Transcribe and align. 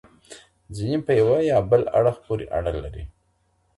ځيني 0.75 0.97
په 1.05 1.11
يوه 1.21 1.37
يا 1.49 1.57
بل 1.71 1.81
اړخ 1.97 2.15
پوري 2.25 2.45
اړه 2.57 2.71
لري 2.85 3.03